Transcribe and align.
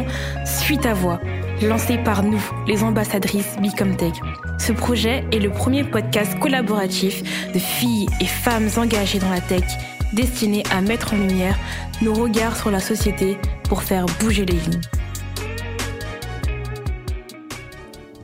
l'émission 0.00 0.46
Suite 0.46 0.86
à 0.86 0.94
Voix, 0.94 1.18
lancée 1.62 1.98
par 1.98 2.22
nous, 2.22 2.40
les 2.66 2.82
ambassadrices 2.84 3.56
Bicomtech. 3.60 4.14
Ce 4.58 4.72
projet 4.72 5.24
est 5.32 5.38
le 5.38 5.50
premier 5.50 5.84
podcast 5.84 6.38
collaboratif 6.38 7.22
de 7.52 7.58
filles 7.58 8.06
et 8.20 8.26
femmes 8.26 8.68
engagées 8.76 9.18
dans 9.18 9.30
la 9.30 9.40
tech, 9.40 9.64
destiné 10.12 10.62
à 10.72 10.80
mettre 10.80 11.14
en 11.14 11.16
lumière 11.16 11.56
nos 12.02 12.14
regards 12.14 12.56
sur 12.56 12.70
la 12.70 12.80
société 12.80 13.36
pour 13.68 13.82
faire 13.82 14.06
bouger 14.20 14.44
les 14.44 14.54
lignes. 14.54 14.80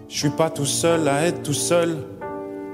Je 0.08 0.18
suis 0.18 0.30
pas 0.30 0.50
tout 0.50 0.66
seul 0.66 1.08
à 1.08 1.26
être 1.26 1.42
tout 1.42 1.52
seul. 1.52 1.96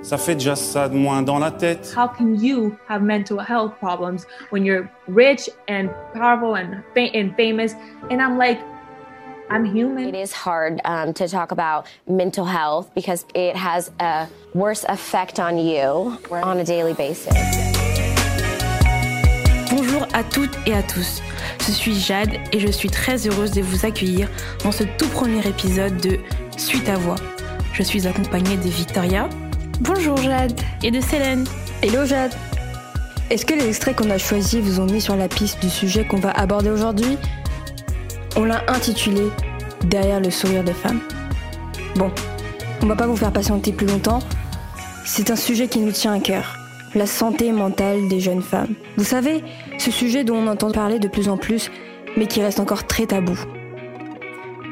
Ça 0.03 0.19
fait 0.19 0.35
déjà 0.35 0.57
ça 0.57 0.89
de 0.89 0.97
moins 0.97 1.23
dans 1.23 1.39
la 1.39 1.51
tête. 1.53 1.95
How 1.97 2.09
can 2.09 2.35
you 2.35 2.75
have 2.89 3.03
mental 3.03 3.39
health 3.39 3.73
problems 3.81 4.27
when 4.51 4.65
you're 4.65 4.89
rich 5.09 5.49
and 5.69 5.89
powerful 6.13 6.57
and, 6.57 6.83
fa- 6.95 7.17
and 7.17 7.31
famous? 7.37 7.75
And 8.11 8.21
I'm 8.21 8.37
like, 8.37 8.59
I'm 9.53 9.67
human. 9.67 10.09
It 10.09 10.15
is 10.15 10.33
hard 10.33 10.81
um, 10.87 11.13
to 11.13 11.29
talk 11.29 11.53
about 11.53 11.87
mental 12.09 12.47
health 12.47 12.91
because 12.95 13.27
it 13.35 13.55
has 13.55 13.91
a 14.01 14.27
worse 14.55 14.85
effect 14.89 15.39
on 15.39 15.59
you 15.59 16.17
on 16.31 16.57
a 16.57 16.65
daily 16.65 16.95
basis. 16.95 17.35
Bonjour 19.71 20.07
à 20.15 20.25
toutes 20.25 20.57
et 20.67 20.73
à 20.73 20.83
tous. 20.83 21.21
Je 21.67 21.71
suis 21.71 21.95
Jade 21.95 22.31
et 22.53 22.61
je 22.61 22.73
suis 22.73 22.89
très 22.89 23.27
heureuse 23.27 23.51
de 23.51 23.61
vous 23.61 23.85
accueillir 23.85 24.31
dans 24.65 24.73
ce 24.73 24.85
tout 24.85 25.09
premier 25.09 25.47
épisode 25.47 25.99
de 25.99 26.19
Suite 26.57 26.89
à 26.89 26.97
Voix. 26.97 27.17
Je 27.75 27.83
suis 27.83 28.07
accompagnée 28.07 28.57
de 28.57 28.71
Victoria. 28.71 29.29
Bonjour 29.81 30.17
Jade. 30.17 30.59
Et 30.83 30.91
de 30.91 31.01
Célène. 31.03 31.45
Hello 31.83 32.07
Jade. 32.07 32.33
Est-ce 33.29 33.45
que 33.45 33.53
les 33.53 33.69
extraits 33.69 33.97
qu'on 33.97 34.11
a 34.11 34.19
choisis 34.19 34.61
vous 34.61 34.81
ont 34.81 34.87
mis 34.87 35.03
sur 35.03 35.17
la 35.17 35.29
piste 35.29 35.61
du 35.61 35.69
sujet 35.69 36.07
qu'on 36.07 36.21
va 36.21 36.31
aborder 36.31 36.71
aujourd'hui? 36.71 37.19
On 38.35 38.45
l'a 38.45 38.65
intitulé 38.69 39.29
Derrière 39.85 40.21
le 40.21 40.31
sourire 40.31 40.65
des 40.65 40.73
femmes. 40.73 41.01
Bon, 41.97 42.11
on 42.83 42.87
va 42.87 42.97
pas 42.97 43.07
vous 43.07 43.17
faire 43.17 43.33
patienter 43.33 43.73
plus 43.73 43.87
longtemps. 43.87 44.21
C'est 45.05 45.31
un 45.31 45.37
sujet 45.37 45.69
qui 45.69 45.81
nous 45.81 45.93
tient 45.93 46.15
à 46.15 46.21
cœur. 46.21 46.57
La 46.95 47.07
santé 47.07 47.53
mentale 47.53 48.09
des 48.09 48.21
jeunes 48.21 48.41
femmes. 48.41 48.75
Vous 48.97 49.05
savez, 49.05 49.45
ce 49.79 49.91
sujet 49.91 50.25
dont 50.25 50.37
on 50.37 50.47
entend 50.47 50.71
parler 50.71 50.99
de 50.99 51.09
plus 51.09 51.29
en 51.29 51.37
plus, 51.37 51.71
mais 52.17 52.27
qui 52.27 52.41
reste 52.41 52.61
encore 52.61 52.87
très 52.87 53.07
tabou. 53.07 53.39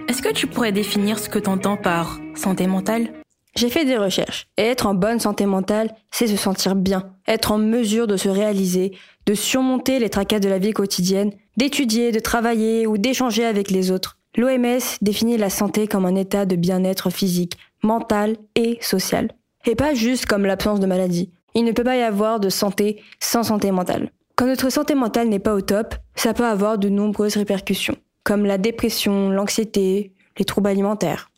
Est-ce 0.08 0.22
que 0.22 0.33
tu 0.33 0.47
pourrais 0.47 0.72
définir 0.72 1.19
ce 1.19 1.28
que 1.28 1.38
tu 1.38 1.50
entends 1.50 1.77
par 1.77 2.19
santé 2.34 2.66
mentale? 2.66 3.12
J'ai 3.56 3.69
fait 3.69 3.84
des 3.84 3.97
recherches. 3.97 4.47
Et 4.56 4.62
être 4.62 4.86
en 4.86 4.94
bonne 4.94 5.20
santé 5.20 5.44
mentale, 5.44 5.92
c'est 6.11 6.28
se 6.28 6.36
sentir 6.36 6.77
bien, 6.77 7.11
être 7.27 7.53
en 7.53 7.58
mesure 7.58 8.06
de 8.06 8.16
se 8.16 8.28
réaliser, 8.28 8.97
de 9.27 9.34
surmonter 9.34 9.98
les 9.98 10.08
tracas 10.08 10.38
de 10.38 10.48
la 10.48 10.58
vie 10.58 10.72
quotidienne, 10.72 11.33
d'étudier, 11.61 12.11
de 12.11 12.20
travailler 12.20 12.86
ou 12.86 12.97
d'échanger 12.97 13.44
avec 13.44 13.70
les 13.70 13.91
autres. 13.91 14.16
L'OMS 14.34 14.80
définit 15.03 15.36
la 15.36 15.50
santé 15.50 15.86
comme 15.86 16.06
un 16.06 16.14
état 16.14 16.47
de 16.47 16.56
bien-être 16.56 17.11
physique, 17.11 17.58
mental 17.83 18.39
et 18.55 18.78
social. 18.80 19.28
Et 19.66 19.75
pas 19.75 19.92
juste 19.92 20.25
comme 20.25 20.47
l'absence 20.47 20.81
de 20.81 20.86
maladie. 20.86 21.31
Il 21.55 21.64
ne 21.64 21.72
peut 21.72 21.84
pas 21.84 21.98
y 21.98 22.03
avoir 22.03 22.41
de 22.41 22.48
santé 22.48 23.03
sans 23.20 23.42
santé 23.42 23.72
mentale. 23.72 24.11
Quand 24.36 24.47
notre 24.47 24.70
santé 24.70 24.94
mentale 24.94 25.28
n'est 25.28 25.38
pas 25.38 25.55
au 25.55 25.61
top, 25.61 25.94
ça 26.14 26.33
peut 26.33 26.47
avoir 26.47 26.78
de 26.78 26.88
nombreuses 26.88 27.36
répercussions, 27.36 27.97
comme 28.25 28.47
la 28.47 28.56
dépression, 28.56 29.28
l'anxiété, 29.28 30.14
les 30.38 30.47
troubles 30.47 30.70
alimentaires. 30.70 31.31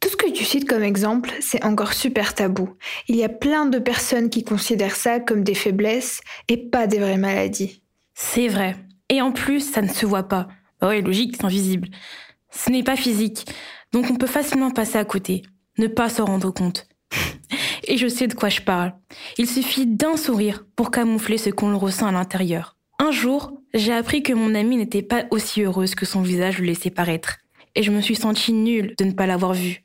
Tout 0.00 0.08
ce 0.08 0.16
que 0.16 0.32
tu 0.32 0.42
cites 0.42 0.68
comme 0.68 0.82
exemple, 0.82 1.30
c'est 1.38 1.64
encore 1.64 1.92
super 1.92 2.34
tabou. 2.34 2.70
Il 3.06 3.14
y 3.14 3.22
a 3.22 3.28
plein 3.28 3.66
de 3.66 3.78
personnes 3.78 4.28
qui 4.28 4.42
considèrent 4.42 4.96
ça 4.96 5.20
comme 5.20 5.44
des 5.44 5.54
faiblesses 5.54 6.20
et 6.48 6.56
pas 6.56 6.88
des 6.88 6.98
vraies 6.98 7.16
maladies. 7.16 7.80
C'est 8.12 8.48
vrai. 8.48 8.74
Et 9.12 9.20
en 9.20 9.30
plus, 9.30 9.60
ça 9.60 9.82
ne 9.82 9.88
se 9.88 10.06
voit 10.06 10.22
pas. 10.22 10.48
Bah 10.80 10.88
ouais, 10.88 11.02
logique, 11.02 11.36
c'est 11.36 11.44
invisible. 11.44 11.90
Ce 12.50 12.70
n'est 12.70 12.82
pas 12.82 12.96
physique. 12.96 13.44
Donc 13.92 14.06
on 14.10 14.16
peut 14.16 14.26
facilement 14.26 14.70
passer 14.70 14.96
à 14.96 15.04
côté, 15.04 15.42
ne 15.76 15.86
pas 15.86 16.08
se 16.08 16.22
rendre 16.22 16.50
compte. 16.50 16.88
Et 17.84 17.98
je 17.98 18.08
sais 18.08 18.26
de 18.26 18.32
quoi 18.32 18.48
je 18.48 18.62
parle. 18.62 18.94
Il 19.36 19.46
suffit 19.46 19.86
d'un 19.86 20.16
sourire 20.16 20.64
pour 20.76 20.90
camoufler 20.90 21.36
ce 21.36 21.50
qu'on 21.50 21.76
ressent 21.76 22.06
à 22.06 22.12
l'intérieur. 22.12 22.78
Un 22.98 23.10
jour, 23.10 23.52
j'ai 23.74 23.92
appris 23.92 24.22
que 24.22 24.32
mon 24.32 24.54
amie 24.54 24.78
n'était 24.78 25.02
pas 25.02 25.24
aussi 25.30 25.60
heureuse 25.60 25.94
que 25.94 26.06
son 26.06 26.22
visage 26.22 26.58
le 26.58 26.64
laissait 26.64 26.88
paraître. 26.88 27.36
Et 27.74 27.82
je 27.82 27.90
me 27.90 28.00
suis 28.00 28.16
sentie 28.16 28.54
nulle 28.54 28.94
de 28.96 29.04
ne 29.04 29.12
pas 29.12 29.26
l'avoir 29.26 29.52
vue. 29.52 29.84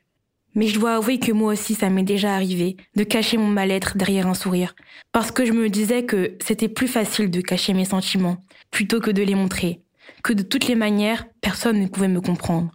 Mais 0.55 0.67
je 0.67 0.79
dois 0.79 0.95
avouer 0.95 1.19
que 1.19 1.33
moi 1.33 1.51
aussi 1.51 1.75
ça 1.75 1.89
m'est 1.89 2.01
déjà 2.01 2.33
arrivé 2.33 2.77
de 2.95 3.03
cacher 3.03 3.35
mon 3.35 3.47
mal-être 3.47 3.97
derrière 3.97 4.27
un 4.27 4.33
sourire. 4.33 4.73
Parce 5.11 5.31
que 5.31 5.45
je 5.45 5.51
me 5.51 5.69
disais 5.69 6.05
que 6.05 6.37
c'était 6.41 6.69
plus 6.69 6.87
facile 6.87 7.29
de 7.29 7.41
cacher 7.41 7.73
mes 7.73 7.83
sentiments 7.83 8.37
plutôt 8.71 8.99
que 8.99 9.11
de 9.11 9.23
les 9.23 9.35
montrer. 9.35 9.81
Que 10.23 10.33
de 10.33 10.43
toutes 10.43 10.67
les 10.67 10.75
manières, 10.75 11.25
personne 11.41 11.79
ne 11.79 11.87
pouvait 11.87 12.07
me 12.07 12.21
comprendre. 12.21 12.71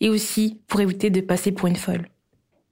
Et 0.00 0.08
aussi 0.08 0.60
pour 0.66 0.80
éviter 0.80 1.10
de 1.10 1.20
passer 1.20 1.52
pour 1.52 1.68
une 1.68 1.76
folle. 1.76 2.08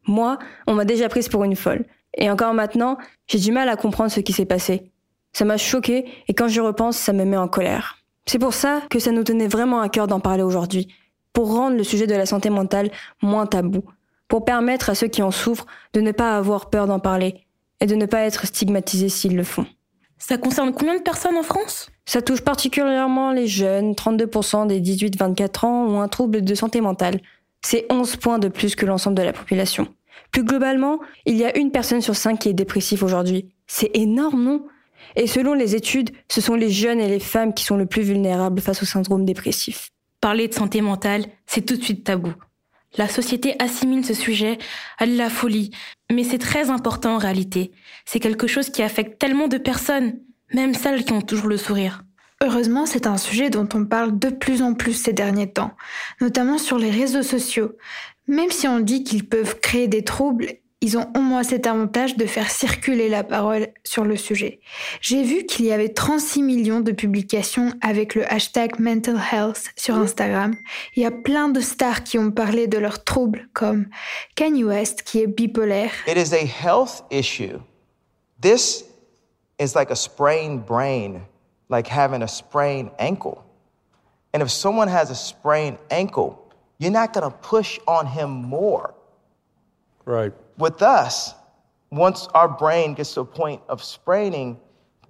Moi, 0.06 0.38
on 0.66 0.74
m'a 0.74 0.84
déjà 0.84 1.08
prise 1.08 1.28
pour 1.28 1.44
une 1.44 1.56
folle. 1.56 1.84
Et 2.16 2.30
encore 2.30 2.54
maintenant, 2.54 2.98
j'ai 3.26 3.38
du 3.38 3.52
mal 3.52 3.68
à 3.68 3.76
comprendre 3.76 4.10
ce 4.10 4.20
qui 4.20 4.32
s'est 4.32 4.44
passé. 4.44 4.90
Ça 5.32 5.44
m'a 5.44 5.56
choqué 5.56 6.04
et 6.28 6.34
quand 6.34 6.48
j'y 6.48 6.60
repense, 6.60 6.98
ça 6.98 7.12
me 7.12 7.24
met 7.24 7.36
en 7.36 7.48
colère. 7.48 7.98
C'est 8.26 8.38
pour 8.38 8.54
ça 8.54 8.82
que 8.90 8.98
ça 8.98 9.12
nous 9.12 9.24
tenait 9.24 9.48
vraiment 9.48 9.80
à 9.80 9.88
cœur 9.88 10.06
d'en 10.06 10.20
parler 10.20 10.42
aujourd'hui, 10.42 10.88
pour 11.32 11.54
rendre 11.54 11.76
le 11.76 11.84
sujet 11.84 12.06
de 12.06 12.14
la 12.14 12.26
santé 12.26 12.50
mentale 12.50 12.90
moins 13.22 13.46
tabou, 13.46 13.82
pour 14.28 14.44
permettre 14.44 14.90
à 14.90 14.94
ceux 14.94 15.08
qui 15.08 15.22
en 15.22 15.30
souffrent 15.30 15.66
de 15.94 16.00
ne 16.00 16.12
pas 16.12 16.36
avoir 16.36 16.70
peur 16.70 16.86
d'en 16.86 17.00
parler 17.00 17.46
et 17.80 17.86
de 17.86 17.94
ne 17.94 18.06
pas 18.06 18.20
être 18.20 18.46
stigmatisés 18.46 19.08
s'ils 19.08 19.36
le 19.36 19.44
font. 19.44 19.66
Ça 20.18 20.38
concerne 20.38 20.72
combien 20.72 20.96
de 20.96 21.02
personnes 21.02 21.36
en 21.36 21.42
France? 21.42 21.90
Ça 22.04 22.20
touche 22.20 22.40
particulièrement 22.40 23.32
les 23.32 23.46
jeunes, 23.46 23.92
32% 23.92 24.66
des 24.66 24.80
18-24 24.80 25.66
ans 25.66 25.86
ont 25.86 26.00
un 26.00 26.08
trouble 26.08 26.42
de 26.42 26.54
santé 26.54 26.80
mentale. 26.80 27.20
C'est 27.64 27.86
11 27.90 28.16
points 28.16 28.38
de 28.38 28.48
plus 28.48 28.74
que 28.74 28.86
l'ensemble 28.86 29.16
de 29.16 29.22
la 29.22 29.32
population. 29.32 29.86
Plus 30.32 30.44
globalement, 30.44 30.98
il 31.26 31.36
y 31.36 31.44
a 31.44 31.56
une 31.56 31.70
personne 31.70 32.00
sur 32.00 32.16
cinq 32.16 32.40
qui 32.40 32.48
est 32.48 32.54
dépressif 32.54 33.02
aujourd'hui. 33.02 33.52
C'est 33.66 33.90
énorme, 33.94 34.42
non? 34.42 34.66
Et 35.16 35.26
selon 35.26 35.54
les 35.54 35.74
études, 35.74 36.10
ce 36.28 36.40
sont 36.40 36.54
les 36.54 36.70
jeunes 36.70 37.00
et 37.00 37.08
les 37.08 37.20
femmes 37.20 37.54
qui 37.54 37.64
sont 37.64 37.76
le 37.76 37.86
plus 37.86 38.02
vulnérables 38.02 38.60
face 38.60 38.82
au 38.82 38.86
syndrome 38.86 39.24
dépressif. 39.24 39.90
Parler 40.20 40.48
de 40.48 40.54
santé 40.54 40.80
mentale, 40.80 41.26
c'est 41.46 41.66
tout 41.66 41.76
de 41.76 41.82
suite 41.82 42.04
tabou. 42.04 42.32
La 42.96 43.08
société 43.08 43.54
assimile 43.58 44.04
ce 44.04 44.14
sujet 44.14 44.58
à 44.98 45.06
la 45.06 45.30
folie, 45.30 45.70
mais 46.10 46.24
c'est 46.24 46.38
très 46.38 46.70
important 46.70 47.14
en 47.14 47.18
réalité. 47.18 47.72
C'est 48.04 48.20
quelque 48.20 48.46
chose 48.46 48.70
qui 48.70 48.82
affecte 48.82 49.18
tellement 49.18 49.48
de 49.48 49.56
personnes, 49.56 50.20
même 50.54 50.74
celles 50.74 51.04
qui 51.04 51.12
ont 51.12 51.22
toujours 51.22 51.48
le 51.48 51.56
sourire. 51.56 52.04
Heureusement, 52.42 52.86
c'est 52.86 53.06
un 53.06 53.18
sujet 53.18 53.50
dont 53.50 53.68
on 53.74 53.84
parle 53.84 54.18
de 54.18 54.28
plus 54.28 54.62
en 54.62 54.74
plus 54.74 54.94
ces 54.94 55.12
derniers 55.12 55.50
temps, 55.50 55.72
notamment 56.20 56.58
sur 56.58 56.76
les 56.76 56.90
réseaux 56.90 57.22
sociaux. 57.22 57.76
Même 58.26 58.50
si 58.50 58.66
on 58.66 58.80
dit 58.80 59.04
qu'ils 59.04 59.28
peuvent 59.28 59.60
créer 59.60 59.86
des 59.86 60.02
troubles, 60.02 60.48
ils 60.82 60.98
ont 60.98 61.06
au 61.16 61.20
moins 61.20 61.44
cet 61.44 61.68
avantage 61.68 62.16
de 62.16 62.26
faire 62.26 62.50
circuler 62.50 63.08
la 63.08 63.22
parole 63.22 63.68
sur 63.84 64.04
le 64.04 64.16
sujet. 64.16 64.58
J'ai 65.00 65.22
vu 65.22 65.46
qu'il 65.46 65.64
y 65.64 65.72
avait 65.72 65.90
36 65.90 66.42
millions 66.42 66.80
de 66.80 66.90
publications 66.90 67.72
avec 67.80 68.16
le 68.16 68.30
hashtag 68.30 68.80
mental 68.80 69.20
health 69.32 69.70
sur 69.76 69.94
Instagram. 69.94 70.56
Il 70.96 71.04
y 71.04 71.06
a 71.06 71.12
plein 71.12 71.48
de 71.48 71.60
stars 71.60 72.02
qui 72.02 72.18
ont 72.18 72.32
parlé 72.32 72.66
de 72.66 72.78
leurs 72.78 73.04
troubles, 73.04 73.48
comme 73.52 73.86
Kanye 74.34 74.64
West 74.64 75.02
qui 75.02 75.20
est 75.20 75.28
bipolaire. 75.28 75.92
It 76.08 76.16
is 76.16 76.34
a 76.34 76.44
health 76.44 77.04
issue. 77.12 77.58
This 78.40 78.84
is 79.58 79.74
like 79.74 79.90
a 79.90 79.96
sprained 79.96 80.66
brain, 80.66 81.22
like 81.68 81.86
having 81.86 82.22
a 82.22 82.28
sprained 82.28 82.90
ankle. 82.98 83.44
And 84.32 84.42
if 84.42 84.50
someone 84.50 84.88
has 84.88 85.10
a 85.10 85.14
sprained 85.14 85.78
ankle, 85.90 86.38
you're 86.78 86.90
not 86.90 87.12
going 87.12 87.30
to 87.30 87.36
push 87.38 87.78
on 87.86 88.06
him 88.06 88.30
more. 88.30 88.94
Right. 90.04 90.32
With 90.58 90.82
us, 90.82 91.34
once 91.90 92.26
our 92.34 92.48
brain 92.48 92.94
gets 92.94 93.14
to 93.14 93.20
a 93.20 93.24
point 93.24 93.60
of 93.68 93.84
spraining, 93.84 94.58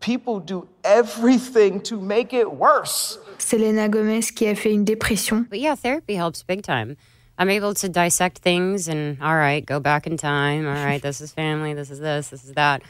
people 0.00 0.40
do 0.40 0.68
everything 0.84 1.80
to 1.82 2.00
make 2.00 2.32
it 2.32 2.52
worse. 2.52 3.18
Selena 3.38 3.88
Gomez 3.88 4.30
qui 4.30 4.48
a 4.48 4.54
fait 4.54 4.72
une 4.72 4.84
dépression. 4.84 5.48
But 5.48 5.60
yeah, 5.60 5.76
therapy 5.76 6.16
helps 6.16 6.42
big 6.42 6.62
time. 6.62 6.96
I'm 7.38 7.48
able 7.48 7.72
to 7.74 7.88
dissect 7.88 8.38
things 8.38 8.88
and, 8.88 9.16
all 9.22 9.36
right, 9.36 9.64
go 9.64 9.80
back 9.80 10.06
in 10.06 10.16
time. 10.16 10.66
All 10.66 10.74
right, 10.74 11.00
this 11.00 11.20
is 11.20 11.32
family, 11.32 11.72
this 11.72 11.90
is 11.90 12.00
this, 12.00 12.28
this 12.28 12.44
is 12.44 12.52
that. 12.52 12.82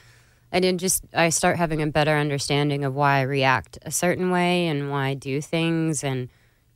And 0.52 0.64
it 0.64 0.76
just, 0.76 1.02
I 1.14 1.30
start 1.30 1.56
having 1.56 1.82
a 1.82 1.86
better 1.86 2.16
understanding 2.16 2.84
of 2.84 2.94
why 2.94 3.18
I 3.18 3.22
react 3.22 3.78
a 3.82 3.90
certain 3.90 4.30
way 4.30 4.68
and 4.68 4.90
why 4.90 5.08
I 5.08 5.14
do 5.14 5.40
things. 5.40 6.04
And, 6.04 6.28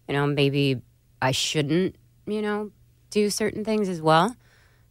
you 0.09 0.15
know, 0.15 0.27
maybe 0.27 0.81
I 1.21 1.31
shouldn't, 1.31 1.95
you 2.27 2.43
know, 2.43 2.73
do 3.11 3.31
certain 3.31 3.65
things 3.65 3.89
as 3.89 4.01
well. 4.01 4.35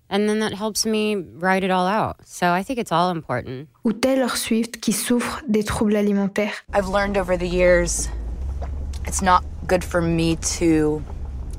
And 0.08 0.30
then 0.30 0.40
that 0.40 0.54
helps 0.54 0.86
me 0.86 1.16
write 1.16 1.64
it 1.64 1.72
all 1.72 1.88
out. 1.88 2.28
So 2.28 2.52
I 2.52 2.62
think 2.62 2.78
it's 2.78 2.92
all 2.92 3.10
important. 3.10 3.70
Ou 3.84 3.92
Taylor 3.92 4.30
Swift 4.30 4.82
qui 4.82 4.94
souffre 4.94 5.42
des 5.50 5.64
troubles 5.64 5.96
alimentaires. 5.96 6.54
I've 6.72 6.88
learned 6.88 7.18
over 7.18 7.36
the 7.36 7.48
years 7.48 8.08
it's 9.08 9.22
not 9.22 9.44
good 9.68 9.84
for 9.84 10.02
me 10.02 10.36
to 10.58 11.04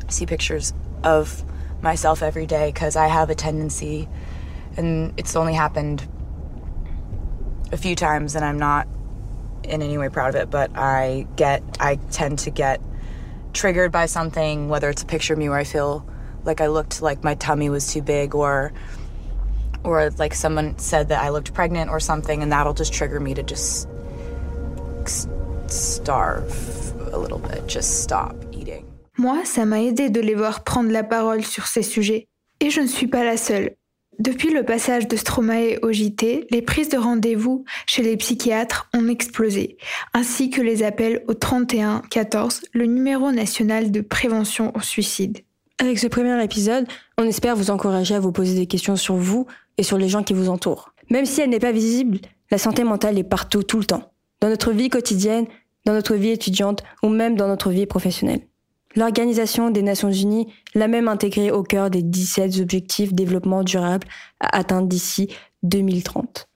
see 0.08 0.26
pictures 0.26 0.72
of 1.02 1.42
myself 1.82 2.22
every 2.22 2.46
day 2.46 2.70
because 2.72 2.96
I 2.96 3.08
have 3.08 3.30
a 3.30 3.34
tendency, 3.34 4.08
and 4.76 5.12
it's 5.16 5.36
only 5.36 5.54
happened 5.54 6.06
a 7.72 7.76
few 7.76 7.94
times, 7.94 8.34
and 8.34 8.44
I'm 8.44 8.58
not 8.58 8.86
in 9.64 9.82
any 9.82 9.98
way 9.98 10.08
proud 10.08 10.34
of 10.34 10.42
it, 10.42 10.50
but 10.50 10.70
I 10.76 11.26
get, 11.36 11.62
I 11.80 11.96
tend 12.10 12.38
to 12.40 12.50
get 12.50 12.80
triggered 13.52 13.90
by 13.90 14.06
something, 14.06 14.68
whether 14.68 14.88
it's 14.90 15.02
a 15.02 15.06
picture 15.06 15.32
of 15.32 15.38
me 15.38 15.48
where 15.48 15.58
I 15.58 15.64
feel 15.64 16.06
like 16.44 16.60
I 16.60 16.68
looked 16.68 17.02
like 17.02 17.24
my 17.24 17.34
tummy 17.34 17.68
was 17.68 17.92
too 17.92 18.02
big 18.02 18.34
or 18.34 18.72
or 19.82 20.10
like 20.18 20.34
someone 20.34 20.76
said 20.78 21.08
that 21.08 21.22
I 21.22 21.28
looked 21.30 21.54
pregnant 21.54 21.90
or 21.90 22.00
something 22.00 22.42
and 22.42 22.50
that'll 22.50 22.74
just 22.74 22.92
trigger 22.92 23.20
me 23.20 23.34
to 23.34 23.42
just 23.42 23.88
starve 25.68 26.50
a 27.12 27.18
little 27.18 27.38
bit, 27.38 27.66
just 27.66 28.02
stop 28.02 28.34
eating. 28.52 28.84
Moi, 29.16 29.44
ça 29.44 29.64
m'a 29.64 29.80
aidé 29.80 30.10
de 30.10 30.20
les 30.20 30.34
voir 30.34 30.64
prendre 30.64 30.90
la 30.90 31.02
parole 31.02 31.44
sur 31.44 31.66
ces 31.66 31.82
sujets. 31.82 32.26
Et 32.60 32.70
je 32.70 32.80
ne 32.80 32.86
suis 32.86 33.06
pas 33.06 33.24
la 33.24 33.36
seule. 33.36 33.76
Depuis 34.18 34.50
le 34.50 34.62
passage 34.62 35.08
de 35.08 35.16
Stromae 35.16 35.78
au 35.82 35.92
JT, 35.92 36.46
les 36.50 36.62
prises 36.62 36.88
de 36.88 36.96
rendez-vous 36.96 37.64
chez 37.86 38.02
les 38.02 38.16
psychiatres 38.16 38.88
ont 38.94 39.08
explosé, 39.08 39.76
ainsi 40.14 40.48
que 40.48 40.62
les 40.62 40.82
appels 40.82 41.22
au 41.28 41.34
31 41.34 42.00
14, 42.10 42.62
le 42.72 42.86
numéro 42.86 43.30
national 43.30 43.90
de 43.90 44.00
prévention 44.00 44.72
au 44.74 44.80
suicide. 44.80 45.40
Avec 45.78 45.98
ce 45.98 46.06
premier 46.06 46.42
épisode, 46.42 46.86
on 47.18 47.24
espère 47.24 47.56
vous 47.56 47.70
encourager 47.70 48.14
à 48.14 48.20
vous 48.20 48.32
poser 48.32 48.54
des 48.54 48.66
questions 48.66 48.96
sur 48.96 49.16
vous 49.16 49.46
et 49.76 49.82
sur 49.82 49.98
les 49.98 50.08
gens 50.08 50.22
qui 50.22 50.32
vous 50.32 50.48
entourent. 50.48 50.94
Même 51.10 51.26
si 51.26 51.42
elle 51.42 51.50
n'est 51.50 51.58
pas 51.58 51.72
visible, 51.72 52.18
la 52.50 52.56
santé 52.56 52.84
mentale 52.84 53.18
est 53.18 53.24
partout, 53.24 53.62
tout 53.62 53.78
le 53.78 53.84
temps. 53.84 54.10
Dans 54.40 54.48
notre 54.48 54.72
vie 54.72 54.88
quotidienne, 54.88 55.46
dans 55.84 55.92
notre 55.92 56.14
vie 56.14 56.30
étudiante 56.30 56.82
ou 57.02 57.10
même 57.10 57.36
dans 57.36 57.48
notre 57.48 57.70
vie 57.70 57.86
professionnelle. 57.86 58.40
L'Organisation 58.96 59.70
des 59.70 59.82
Nations 59.82 60.10
Unies 60.10 60.48
l'a 60.74 60.88
même 60.88 61.06
intégré 61.06 61.50
au 61.50 61.62
cœur 61.62 61.90
des 61.90 62.02
17 62.02 62.60
objectifs 62.60 63.12
développement 63.12 63.62
durable 63.62 64.06
à 64.40 64.56
atteindre 64.56 64.88
d'ici 64.88 65.28
2030. 65.62 66.48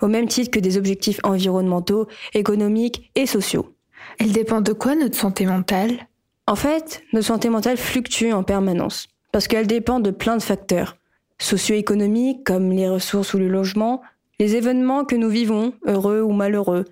Au 0.00 0.06
même 0.06 0.28
titre 0.28 0.52
que 0.52 0.60
des 0.60 0.78
objectifs 0.78 1.18
environnementaux, 1.24 2.06
économiques 2.34 3.10
et 3.16 3.26
sociaux. 3.26 3.74
Elle 4.20 4.30
dépend 4.30 4.60
de 4.60 4.72
quoi 4.72 4.94
notre 4.94 5.16
santé 5.16 5.44
mentale? 5.44 6.06
En 6.46 6.54
fait, 6.54 7.02
notre 7.12 7.26
santé 7.26 7.48
mentale 7.48 7.76
fluctue 7.76 8.32
en 8.32 8.44
permanence, 8.44 9.08
parce 9.32 9.48
qu'elle 9.48 9.66
dépend 9.66 9.98
de 9.98 10.12
plein 10.12 10.36
de 10.36 10.42
facteurs. 10.42 10.96
Socio-économiques 11.40 12.44
comme 12.44 12.70
les 12.70 12.88
ressources 12.88 13.34
ou 13.34 13.38
le 13.38 13.48
logement, 13.48 14.02
les 14.38 14.54
événements 14.54 15.04
que 15.04 15.16
nous 15.16 15.28
vivons, 15.28 15.72
heureux 15.84 16.22
ou 16.22 16.30
malheureux, 16.30 16.84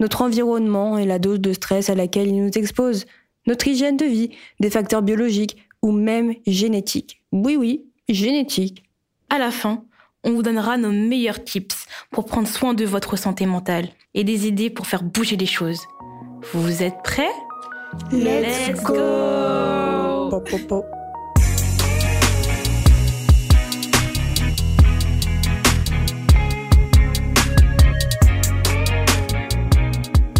notre 0.00 0.22
environnement 0.22 0.98
et 0.98 1.06
la 1.06 1.18
dose 1.18 1.40
de 1.40 1.52
stress 1.52 1.88
à 1.88 1.94
laquelle 1.94 2.28
il 2.28 2.44
nous 2.44 2.50
expose, 2.54 3.06
notre 3.46 3.68
hygiène 3.68 3.96
de 3.96 4.04
vie, 4.04 4.30
des 4.60 4.70
facteurs 4.70 5.02
biologiques 5.02 5.56
ou 5.82 5.92
même 5.92 6.34
génétiques. 6.46 7.22
Oui, 7.32 7.56
oui, 7.56 7.84
génétique. 8.08 8.84
À 9.28 9.38
la 9.38 9.50
fin, 9.50 9.84
on 10.24 10.32
vous 10.32 10.42
donnera 10.42 10.76
nos 10.76 10.90
meilleurs 10.90 11.42
tips 11.44 11.86
pour 12.10 12.26
prendre 12.26 12.48
soin 12.48 12.74
de 12.74 12.84
votre 12.84 13.16
santé 13.16 13.46
mentale 13.46 13.88
et 14.14 14.24
des 14.24 14.46
idées 14.46 14.70
pour 14.70 14.86
faire 14.86 15.02
bouger 15.02 15.36
les 15.36 15.46
choses. 15.46 15.80
Vous 16.52 16.82
êtes 16.82 17.02
prêts? 17.02 17.30
Let's 18.12 18.82
go 18.82 18.94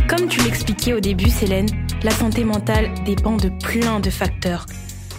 Comme 0.08 0.28
tu 0.28 0.40
l'expliquais 0.42 0.92
au 0.92 1.00
début, 1.00 1.28
Célène, 1.28 1.66
la 2.02 2.10
santé 2.10 2.44
mentale 2.44 2.94
dépend 3.04 3.36
de 3.36 3.50
plein 3.62 4.00
de 4.00 4.08
facteurs. 4.08 4.64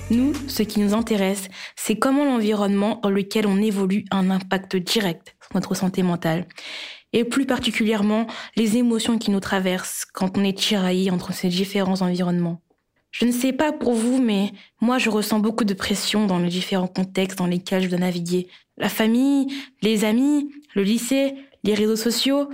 Nous, 0.10 0.34
ce 0.48 0.64
qui 0.64 0.80
nous 0.80 0.96
intéresse, 0.96 1.48
c'est 1.76 1.96
comment 1.96 2.26
l'environnement 2.26 3.00
dans 3.04 3.12
lequel 3.12 3.46
on 3.46 3.58
évolue 3.58 4.06
a 4.10 4.18
un 4.18 4.32
impact 4.32 4.76
direct 4.76 5.36
sur 5.42 5.56
notre 5.56 5.76
santé 5.76 6.02
mentale. 6.02 6.48
Et 7.14 7.24
plus 7.24 7.46
particulièrement, 7.46 8.26
les 8.56 8.78
émotions 8.78 9.20
qui 9.20 9.30
nous 9.30 9.40
traversent 9.40 10.06
quand 10.12 10.38
on 10.38 10.44
est 10.44 10.58
tiraillé 10.58 11.12
entre 11.12 11.34
ces 11.34 11.50
différents 11.50 12.02
environnements. 12.02 12.62
Je 13.12 13.26
ne 13.26 13.32
sais 13.32 13.54
pas 13.54 13.72
pour 13.74 13.94
vous, 13.94 14.22
mais 14.22 14.52
moi 14.80 14.98
je 14.98 15.10
ressens 15.10 15.40
beaucoup 15.40 15.66
de 15.66 15.74
pression 15.74 16.26
dans 16.26 16.40
les 16.40 16.50
différents 16.50 16.88
contextes 16.88 17.38
dans 17.38 17.48
lesquels 17.48 17.84
je 17.84 17.90
dois 17.90 18.00
naviguer. 18.00 18.48
La 18.78 18.90
famille, 18.90 19.54
les 19.82 20.04
amis, 20.04 20.50
le 20.74 20.84
lycée, 20.84 21.36
les 21.64 21.76
réseaux 21.76 21.98
sociaux, 21.98 22.50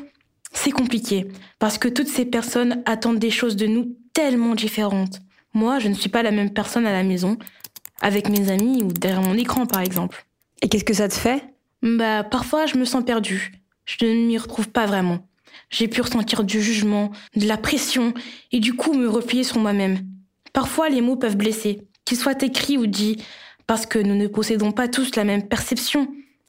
c'est 0.52 0.72
compliqué, 0.72 1.28
parce 1.60 1.78
que 1.78 1.88
toutes 1.88 2.08
ces 2.08 2.26
personnes 2.26 2.82
attendent 2.86 3.20
des 3.20 3.30
choses 3.30 3.56
de 3.56 3.68
nous 3.68 3.96
tellement 4.18 4.56
différentes. 4.56 5.20
Moi, 5.54 5.78
je 5.78 5.90
ne 5.90 5.94
suis 5.94 6.10
pas 6.10 6.24
la 6.24 6.32
même 6.32 6.52
personne 6.52 6.88
à 6.88 6.92
la 6.92 7.04
maison, 7.04 7.38
avec 8.02 8.30
mes 8.30 8.50
amis 8.50 8.82
ou 8.82 8.92
derrière 8.92 9.22
mon 9.22 9.38
écran 9.38 9.68
par 9.68 9.82
exemple. 9.82 10.26
Et 10.64 10.70
qu'est-ce 10.70 10.86
que 10.86 10.96
ça 10.96 11.08
te 11.08 11.14
fait? 11.14 11.44
Bah, 11.84 12.24
parfois 12.24 12.66
je 12.66 12.78
me 12.78 12.86
sens 12.86 13.06
perdue. 13.06 13.52
Je 13.86 14.04
ne 14.08 14.26
m'y 14.26 14.40
retrouve 14.40 14.70
pas 14.70 14.88
vraiment. 14.88 15.20
J'ai 15.70 15.88
pu 15.88 16.02
ressentir 16.02 16.44
du 16.44 16.60
jugement, 16.60 17.12
de 17.36 17.48
la 17.48 17.58
pression, 17.58 18.16
et 18.52 18.60
du 18.60 18.74
coup 18.74 18.94
me 18.94 19.08
replier 19.08 19.44
sur 19.44 19.60
moi-même. 19.60 20.00
Parfois 20.52 20.90
les 20.90 21.02
mots 21.02 21.16
peuvent 21.16 21.38
blesser, 21.38 21.84
qu'ils 22.04 22.18
soient 22.18 22.42
écrits 22.42 22.80
ou 22.80 22.88
dits, 22.88 23.24
parce 23.68 23.86
que 23.86 24.00
nous 24.00 24.16
ne 24.16 24.26
possédons 24.26 24.72
pas 24.72 24.88
tous 24.88 25.16
la 25.16 25.26
même 25.26 25.48
perception. 25.48 26.08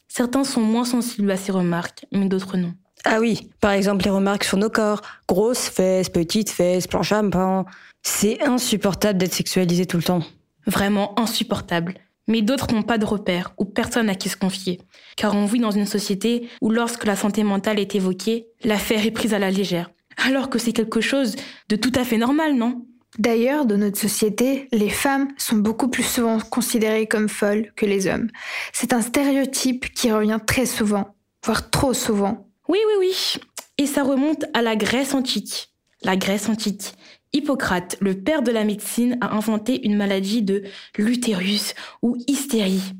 Certains 0.09 0.45
sont 0.45 0.63
moins 0.63 0.87
sensibles 0.87 1.31
à 1.31 1.37
ces 1.37 1.53
remarques, 1.53 2.07
mais 2.13 2.29
d'autres 2.31 2.57
non. 2.57 2.73
Ah 3.05 3.21
oui, 3.21 3.51
par 3.61 3.73
exemple 3.73 4.05
les 4.05 4.11
remarques 4.11 4.45
sur 4.45 4.59
nos 4.59 4.71
corps. 4.71 5.03
Grosses 5.29 5.69
fesses, 5.69 6.09
petites 6.09 6.51
fesses, 6.51 6.87
plan 6.87 7.03
champagne. 7.03 7.65
C'est 8.03 8.43
insupportable 8.43 9.19
d'être 9.19 9.35
sexualisé 9.35 9.87
tout 9.87 9.97
le 9.97 10.03
temps. 10.03 10.23
Vraiment 10.67 11.19
insupportable. 11.19 11.95
Mais 12.27 12.43
d'autres 12.43 12.73
n'ont 12.75 12.83
pas 12.83 12.99
de 12.99 13.07
repères 13.07 13.55
ou 13.57 13.65
personne 13.65 14.11
à 14.11 14.15
qui 14.15 14.29
se 14.29 14.37
confier. 14.37 14.81
Car 15.17 15.35
on 15.35 15.47
vit 15.47 15.61
dans 15.61 15.71
une 15.71 15.87
société 15.87 16.49
où 16.61 16.71
lorsque 16.71 17.05
la 17.05 17.17
santé 17.17 17.43
mentale 17.43 17.79
est 17.79 17.95
évoquée, 17.95 18.49
l'affaire 18.65 19.05
est 19.07 19.11
prise 19.11 19.33
à 19.33 19.39
la 19.39 19.51
légère. 19.51 19.91
Alors 20.27 20.51
que 20.51 20.59
c'est 20.59 20.73
quelque 20.73 21.01
chose 21.01 21.37
de 21.69 21.77
tout 21.77 21.93
à 21.95 22.05
fait 22.05 22.19
normal, 22.19 22.55
non? 22.55 22.85
D'ailleurs, 23.19 23.65
dans 23.65 23.79
notre 23.79 23.99
société, 23.99 24.69
les 24.73 24.91
femmes 24.91 25.29
sont 25.39 25.57
beaucoup 25.57 25.89
plus 25.89 26.03
souvent 26.03 26.39
considérées 26.39 27.07
comme 27.07 27.29
folles 27.29 27.73
que 27.75 27.87
les 27.87 28.07
hommes. 28.07 28.29
C'est 28.73 28.93
un 28.93 29.01
stéréotype 29.01 29.93
qui 29.95 30.13
revient 30.13 30.39
très 30.47 30.67
souvent, 30.67 31.15
voire 31.45 31.71
trop 31.71 31.95
souvent. 31.95 32.48
Oui, 32.69 32.79
oui, 32.87 32.95
oui. 32.99 33.43
Et 33.79 33.87
ça 33.87 34.03
remonte 34.03 34.45
à 34.53 34.61
la 34.61 34.77
Grèce 34.77 35.15
antique. 35.15 35.71
La 36.03 36.17
Grèce 36.17 36.51
antique. 36.51 36.93
Hippocrate, 37.33 37.97
le 38.01 38.23
père 38.23 38.43
de 38.43 38.51
la 38.51 38.65
médecine, 38.65 39.17
a 39.23 39.35
inventé 39.35 39.87
une 39.87 39.97
maladie 39.97 40.43
de 40.43 40.65
l'utérus 40.99 41.75
ou 42.03 42.17
hystérie. 42.27 42.93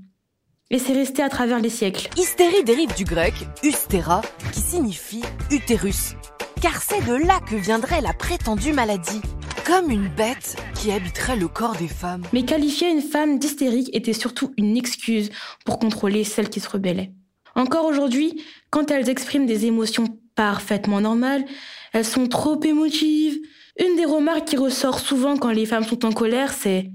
Et 0.71 0.79
c'est 0.79 0.95
resté 0.95 1.23
à 1.23 1.29
travers 1.29 1.61
les 1.61 1.69
siècles. 1.69 2.09
Hystérie 2.17 2.65
dérive 2.65 2.95
du 2.95 3.05
grec 3.05 3.35
ustera, 3.63 4.23
qui 4.53 4.61
signifie 4.61 5.23
utérus. 5.51 6.15
Car 6.63 6.81
c'est 6.81 7.05
de 7.07 7.15
là 7.15 7.41
que 7.41 7.57
viendrait 7.57 8.01
la 8.01 8.15
prétendue 8.15 8.73
maladie. 8.73 9.21
Comme 9.67 9.91
une 9.91 10.09
bête 10.09 10.57
qui 10.75 10.93
habiterait 10.93 11.37
le 11.37 11.49
corps 11.49 11.77
des 11.77 11.89
femmes. 11.89 12.23
Mais 12.33 12.45
qualifier 12.45 12.91
une 12.91 13.03
femme 13.03 13.39
d'hystérique 13.39 13.95
était 13.95 14.15
surtout 14.15 14.53
une 14.57 14.79
excuse 14.79 15.31
pour 15.67 15.79
contrôler 15.79 16.25
celle 16.25 16.49
qui 16.49 16.61
se 16.61 16.69
rebellait. 16.69 17.13
Encore 17.59 17.87
aujourd'hui, 17.87 18.41
quand 18.71 18.93
elles 18.93 19.09
expriment 19.09 19.45
des 19.47 19.67
émotions 19.67 20.07
parfaitement 20.37 21.01
normales, 21.01 21.45
elles 21.93 22.05
sont 22.05 22.29
trop 22.29 22.63
émotives. 22.63 23.41
Une 23.81 23.97
des 23.97 24.05
remarques 24.05 24.45
qui 24.45 24.57
ressort 24.57 25.01
souvent 25.01 25.37
quand 25.37 25.51
les 25.51 25.67
femmes 25.67 25.85
sont 25.85 26.07
en 26.07 26.13
colère, 26.13 26.53
c'est 26.53 26.91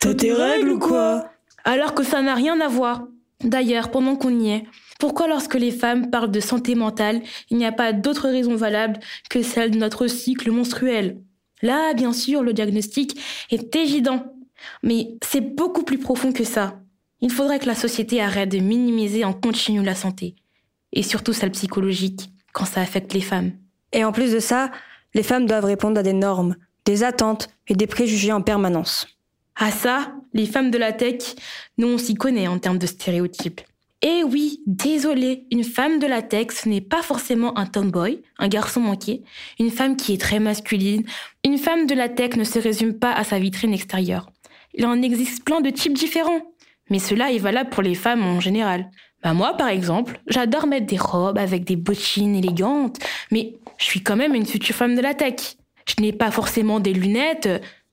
T'as 0.00 0.14
tes 0.14 0.32
règles 0.32 0.70
ou 0.70 0.78
quoi? 0.80 1.30
Alors 1.64 1.94
que 1.94 2.02
ça 2.02 2.20
n'a 2.20 2.34
rien 2.34 2.60
à 2.60 2.66
voir. 2.66 3.06
D'ailleurs, 3.44 3.92
pendant 3.92 4.16
qu'on 4.16 4.40
y 4.40 4.50
est, 4.50 4.64
pourquoi 4.98 5.28
lorsque 5.28 5.54
les 5.54 5.70
femmes 5.70 6.10
parlent 6.10 6.32
de 6.32 6.40
santé 6.40 6.74
mentale, 6.74 7.22
il 7.50 7.56
n'y 7.56 7.66
a 7.66 7.70
pas 7.72 7.92
d'autre 7.92 8.28
raison 8.28 8.56
valable 8.56 8.98
que 9.30 9.42
celle 9.42 9.70
de 9.70 9.78
notre 9.78 10.08
cycle 10.08 10.50
menstruel? 10.50 11.18
Là, 11.62 11.94
bien 11.94 12.12
sûr, 12.12 12.42
le 12.42 12.52
diagnostic 12.52 13.20
est 13.52 13.76
évident. 13.76 14.34
Mais 14.82 15.10
c'est 15.24 15.54
beaucoup 15.54 15.84
plus 15.84 15.98
profond 15.98 16.32
que 16.32 16.42
ça. 16.42 16.80
Il 17.20 17.32
faudrait 17.32 17.58
que 17.58 17.66
la 17.66 17.74
société 17.74 18.20
arrête 18.20 18.48
de 18.48 18.58
minimiser 18.58 19.24
en 19.24 19.32
continu 19.32 19.82
la 19.82 19.94
santé. 19.94 20.36
Et 20.92 21.02
surtout 21.02 21.32
celle 21.32 21.50
psychologique, 21.50 22.30
quand 22.52 22.64
ça 22.64 22.80
affecte 22.80 23.12
les 23.12 23.20
femmes. 23.20 23.52
Et 23.92 24.04
en 24.04 24.12
plus 24.12 24.32
de 24.32 24.38
ça, 24.38 24.70
les 25.14 25.22
femmes 25.22 25.46
doivent 25.46 25.64
répondre 25.64 25.98
à 25.98 26.02
des 26.02 26.12
normes, 26.12 26.56
des 26.84 27.02
attentes 27.02 27.48
et 27.66 27.74
des 27.74 27.86
préjugés 27.86 28.32
en 28.32 28.42
permanence. 28.42 29.06
Ah 29.56 29.70
ça, 29.70 30.12
les 30.32 30.46
femmes 30.46 30.70
de 30.70 30.78
la 30.78 30.92
tech, 30.92 31.34
nous 31.76 31.88
on 31.88 31.98
s'y 31.98 32.14
connaît 32.14 32.46
en 32.46 32.58
termes 32.58 32.78
de 32.78 32.86
stéréotypes. 32.86 33.60
Et 34.00 34.22
oui, 34.22 34.62
désolé, 34.66 35.44
une 35.50 35.64
femme 35.64 35.98
de 35.98 36.06
la 36.06 36.22
tech, 36.22 36.48
ce 36.52 36.68
n'est 36.68 36.80
pas 36.80 37.02
forcément 37.02 37.58
un 37.58 37.66
tomboy, 37.66 38.22
un 38.38 38.46
garçon 38.46 38.80
manqué, 38.80 39.24
une 39.58 39.72
femme 39.72 39.96
qui 39.96 40.12
est 40.12 40.20
très 40.20 40.38
masculine. 40.38 41.04
Une 41.44 41.58
femme 41.58 41.86
de 41.86 41.94
la 41.94 42.08
tech 42.08 42.36
ne 42.36 42.44
se 42.44 42.60
résume 42.60 42.94
pas 42.94 43.12
à 43.12 43.24
sa 43.24 43.40
vitrine 43.40 43.74
extérieure. 43.74 44.30
Il 44.74 44.86
en 44.86 45.02
existe 45.02 45.44
plein 45.44 45.60
de 45.60 45.70
types 45.70 45.94
différents. 45.94 46.42
Mais 46.90 46.98
cela 46.98 47.32
est 47.32 47.38
valable 47.38 47.70
pour 47.70 47.82
les 47.82 47.94
femmes 47.94 48.24
en 48.24 48.40
général. 48.40 48.90
Bah 49.22 49.34
moi, 49.34 49.54
par 49.54 49.68
exemple, 49.68 50.20
j'adore 50.28 50.66
mettre 50.66 50.86
des 50.86 50.96
robes 50.96 51.38
avec 51.38 51.64
des 51.64 51.76
bottines 51.76 52.36
élégantes, 52.36 52.98
mais 53.30 53.54
je 53.78 53.84
suis 53.84 54.02
quand 54.02 54.16
même 54.16 54.34
une 54.34 54.46
future 54.46 54.76
femme 54.76 54.94
de 54.94 55.00
la 55.00 55.14
tech. 55.14 55.56
Je 55.86 56.02
n'ai 56.02 56.12
pas 56.12 56.30
forcément 56.30 56.80
des 56.80 56.92
lunettes. 56.92 57.48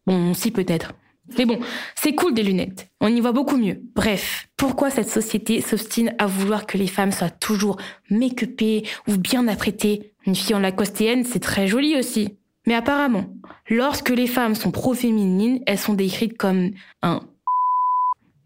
Bon, 0.06 0.34
si 0.34 0.52
peut-être. 0.52 0.94
Mais 1.38 1.46
bon, 1.46 1.60
c'est 1.96 2.14
cool 2.14 2.34
des 2.34 2.44
lunettes. 2.44 2.88
On 3.02 3.08
y 3.08 3.20
voit 3.20 3.32
beaucoup 3.32 3.58
mieux. 3.58 3.82
Bref, 3.96 4.48
pourquoi 4.58 4.92
cette 4.92 5.10
société 5.10 5.62
s'obstine 5.62 6.14
à 6.20 6.28
vouloir 6.28 6.68
que 6.68 6.78
les 6.78 6.88
femmes 6.88 7.12
soient 7.12 7.32
toujours 7.32 7.78
make-upées 8.12 8.84
ou 9.08 9.18
bien 9.18 9.48
apprêtées? 9.48 10.14
Une 10.28 10.36
fille 10.36 10.56
en 10.56 10.60
lacostéenne, 10.60 11.24
c'est 11.24 11.40
très 11.40 11.68
joli 11.68 11.98
aussi. 11.98 12.38
Mais 12.68 12.76
apparemment, 12.76 13.26
lorsque 13.70 14.10
les 14.10 14.28
femmes 14.28 14.56
sont 14.56 14.72
pro-féminines, 14.72 15.62
elles 15.66 15.80
sont 15.80 15.94
décrites 15.94 16.38
comme 16.38 16.72
un 17.02 17.22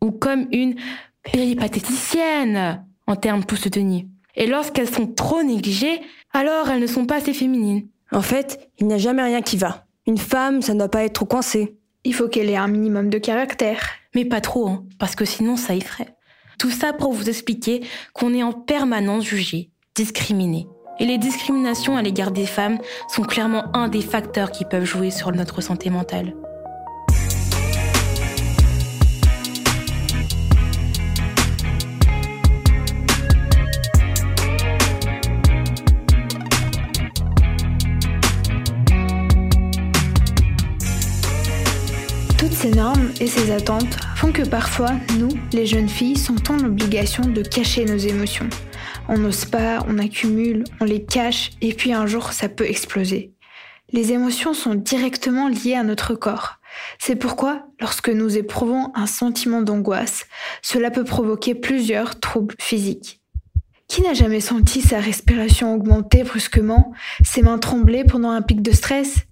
ou 0.01 0.11
comme 0.11 0.47
une 0.51 0.75
péripatéticienne 1.23 2.85
en 3.07 3.15
termes 3.15 3.43
tout 3.43 3.55
se 3.55 3.69
tenir. 3.69 4.05
Et 4.35 4.47
lorsqu'elles 4.47 4.89
sont 4.89 5.07
trop 5.07 5.43
négligées, 5.43 6.01
alors 6.33 6.69
elles 6.69 6.81
ne 6.81 6.87
sont 6.87 7.05
pas 7.05 7.17
assez 7.17 7.33
féminines. 7.33 7.87
En 8.11 8.21
fait, 8.21 8.69
il 8.77 8.87
n'y 8.87 8.93
a 8.93 8.97
jamais 8.97 9.23
rien 9.23 9.41
qui 9.41 9.57
va. 9.57 9.85
Une 10.07 10.17
femme, 10.17 10.61
ça 10.61 10.73
ne 10.73 10.79
doit 10.79 10.89
pas 10.89 11.03
être 11.03 11.13
trop 11.13 11.25
coincée. 11.25 11.77
Il 12.03 12.13
faut 12.13 12.27
qu'elle 12.27 12.49
ait 12.49 12.55
un 12.55 12.67
minimum 12.67 13.09
de 13.09 13.17
caractère. 13.17 13.81
Mais 14.15 14.25
pas 14.25 14.41
trop, 14.41 14.67
hein, 14.67 14.85
parce 14.97 15.15
que 15.15 15.25
sinon 15.25 15.55
ça 15.55 15.75
effraie. 15.75 16.15
Tout 16.57 16.71
ça 16.71 16.93
pour 16.93 17.13
vous 17.13 17.29
expliquer 17.29 17.81
qu'on 18.13 18.33
est 18.33 18.43
en 18.43 18.53
permanence 18.53 19.25
jugé, 19.25 19.69
discriminé. 19.95 20.67
Et 20.99 21.05
les 21.05 21.17
discriminations 21.17 21.95
à 21.95 22.01
l'égard 22.01 22.31
des 22.31 22.45
femmes 22.45 22.79
sont 23.07 23.23
clairement 23.23 23.73
un 23.75 23.87
des 23.87 24.01
facteurs 24.01 24.51
qui 24.51 24.65
peuvent 24.65 24.83
jouer 24.83 25.11
sur 25.11 25.31
notre 25.31 25.61
santé 25.61 25.89
mentale. 25.89 26.35
Ces 42.59 42.71
normes 42.71 43.13
et 43.21 43.27
ces 43.27 43.51
attentes 43.51 43.97
font 44.17 44.33
que 44.33 44.45
parfois, 44.45 44.91
nous, 45.17 45.29
les 45.53 45.65
jeunes 45.65 45.87
filles, 45.87 46.17
sentons 46.17 46.57
l'obligation 46.57 47.23
de 47.23 47.41
cacher 47.41 47.85
nos 47.85 47.95
émotions. 47.95 48.49
On 49.07 49.17
n'ose 49.17 49.45
pas, 49.45 49.79
on 49.87 49.97
accumule, 49.97 50.65
on 50.81 50.83
les 50.83 51.05
cache, 51.05 51.51
et 51.61 51.73
puis 51.73 51.93
un 51.93 52.05
jour, 52.05 52.33
ça 52.33 52.49
peut 52.49 52.65
exploser. 52.65 53.31
Les 53.93 54.11
émotions 54.11 54.53
sont 54.53 54.75
directement 54.75 55.47
liées 55.47 55.75
à 55.75 55.85
notre 55.85 56.15
corps. 56.15 56.55
C'est 56.99 57.15
pourquoi, 57.15 57.63
lorsque 57.79 58.09
nous 58.09 58.37
éprouvons 58.37 58.91
un 58.93 59.05
sentiment 59.05 59.61
d'angoisse, 59.61 60.25
cela 60.61 60.91
peut 60.91 61.05
provoquer 61.05 61.55
plusieurs 61.55 62.19
troubles 62.19 62.55
physiques. 62.59 63.21
Qui 63.87 64.01
n'a 64.01 64.13
jamais 64.13 64.41
senti 64.41 64.81
sa 64.81 64.99
respiration 64.99 65.73
augmenter 65.73 66.23
brusquement, 66.23 66.91
ses 67.23 67.41
mains 67.41 67.57
trembler 67.57 68.03
pendant 68.03 68.31
un 68.31 68.41
pic 68.41 68.61
de 68.61 68.73
stress? 68.73 69.28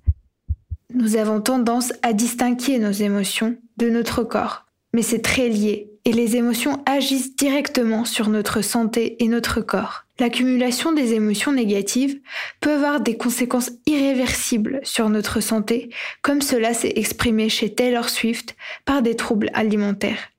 Nous 0.98 1.16
avons 1.16 1.42
tendance 1.42 1.94
à 2.01 2.13
distinguer 2.13 2.80
nos 2.80 2.92
émotions 2.92 3.56
de 3.77 3.89
notre 3.89 4.24
corps, 4.24 4.66
mais 4.94 5.01
c'est 5.01 5.22
très 5.22 5.48
lié 5.48 5.92
et 6.06 6.13
les 6.13 6.38
émotions 6.38 6.82
agissent 6.86 7.36
directement 7.36 8.06
sur 8.06 8.30
notre 8.30 8.62
santé 8.62 9.22
et 9.22 9.27
notre 9.27 9.60
corps. 9.60 10.06
L'accumulation 10.20 10.94
des 10.94 11.13
émotions 11.13 11.51
négatives 11.51 12.20
peut 12.62 12.72
avoir 12.72 13.01
des 13.01 13.18
conséquences 13.18 13.72
irréversibles 13.86 14.80
sur 14.84 15.10
notre 15.10 15.42
santé, 15.42 15.89
comme 16.22 16.42
cela 16.42 16.74
s'est 16.74 16.94
exprimé 16.96 17.50
chez 17.50 17.75
Taylor 17.75 18.08
Swift 18.08 18.56
par 18.86 19.01
des 19.01 19.16
troubles 19.16 19.51
alimentaires. 19.54 20.32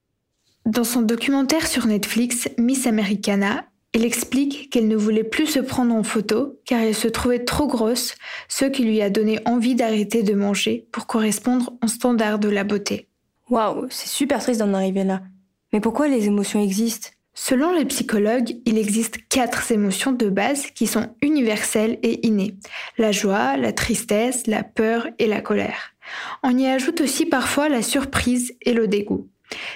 Dans 0.65 0.85
son 0.85 1.03
documentaire 1.03 1.67
sur 1.67 1.87
Netflix, 1.87 2.49
Miss 2.57 2.87
Americana, 2.87 3.68
elle 3.95 4.05
explique 4.05 4.71
qu'elle 4.71 4.87
ne 4.87 4.97
voulait 4.97 5.25
plus 5.25 5.47
se 5.47 5.61
prendre 5.61 5.95
en 5.95 6.03
photo 6.03 6.61
car 6.67 6.81
elle 6.81 6.95
se 6.95 7.09
trouvait 7.09 7.45
trop 7.45 7.67
grosse, 7.67 8.15
ce 8.49 8.67
qui 8.67 8.85
lui 8.85 9.01
a 9.01 9.11
donné 9.11 9.39
envie 9.47 9.75
d'arrêter 9.75 10.23
de 10.23 10.35
manger 10.35 10.87
pour 10.93 11.07
correspondre 11.07 11.73
aux 11.83 11.89
standards 11.89 12.39
de 12.39 12.49
la 12.49 12.65
beauté. 12.65 13.09
Waouh, 13.49 13.87
c'est 13.91 14.09
super 14.09 14.43
triste 14.43 14.61
d'en 14.61 14.75
arriver 14.75 15.05
là. 15.05 15.23
Mais 15.73 15.81
pourquoi 15.81 16.09
les 16.09 16.27
émotions 16.27 16.63
existent? 16.63 17.09
Selon 17.35 17.73
les 17.73 17.85
psychologues, 17.85 18.57
il 18.67 18.77
existe 18.77 19.19
quatre 19.29 19.71
émotions 19.71 20.13
de 20.13 20.29
base 20.29 20.67
qui 20.73 20.87
sont 20.87 21.15
universelles 21.23 21.99
et 22.03 22.27
innées. 22.27 22.57
La 22.99 23.13
joie, 23.13 23.57
la 23.57 23.73
tristesse, 23.73 24.47
la 24.47 24.65
peur 24.65 25.07
et 25.19 25.29
la 25.29 25.41
colère. 25.41 25.95
On 26.43 26.57
y 26.59 26.67
ajoute 26.67 27.01
aussi 27.01 27.27
parfois 27.27 27.69
la 27.69 27.83
surprise 27.83 28.55
et 28.63 28.73
le 28.73 28.89
dégoût. 28.89 29.29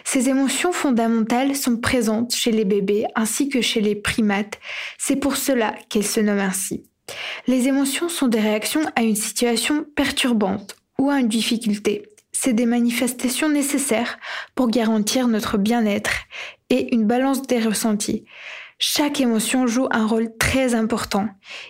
Ces 0.05 0.29
émotions 0.29 0.73
fondamentales 0.73 1.57
sont 1.57 1.77
présentes 1.77 2.35
chez 2.35 2.53
les 2.53 2.65
bébés 2.65 3.07
ainsi 3.15 3.49
que 3.49 3.61
chez 3.61 3.81
les 3.81 3.95
primates. 3.95 4.59
C'est 4.99 5.17
pour 5.17 5.37
cela 5.37 5.75
qu'elles 5.89 6.07
se 6.07 6.21
nomment 6.21 6.41
ainsi. 6.41 6.85
Les 7.47 7.69
émotions 7.69 8.09
sont 8.09 8.29
des 8.29 8.41
réactions 8.41 8.83
à 8.97 9.03
une 9.03 9.17
situation 9.17 9.85
perturbante 9.97 10.77
ou 10.99 11.11
à 11.11 11.21
une 11.21 11.29
difficulté. 11.29 12.03
C'est 12.33 12.53
des 12.53 12.67
manifestations 12.67 13.49
nécessaires 13.49 14.19
pour 14.55 14.69
garantir 14.69 15.29
notre 15.29 15.59
bien-être 15.59 16.13
et 16.71 16.95
une 16.95 17.07
balance 17.07 17.43
des 17.43 17.61
ressentis. 17.61 18.25
Chaque 18.79 19.21
émotion 19.21 19.67
joue 19.67 19.87
un 19.91 20.07
rôle 20.07 20.37
très 20.39 20.75
important. 20.75 21.29